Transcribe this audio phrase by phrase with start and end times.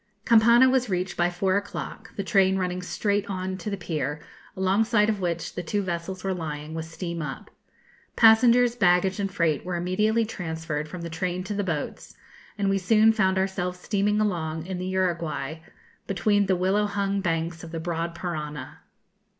[0.25, 4.19] ]Campana was reached by four o'clock, the train running straight on to the pier,
[4.57, 7.51] alongside of which the two vessels were lying, with steam up.
[8.15, 12.15] Passengers, baggage, and freight were immediately transferred from the train to the boats;
[12.57, 15.59] and we soon found ourselves steaming along in the 'Uruguay,'
[16.07, 18.79] between the willow hung banks of the broad Parana.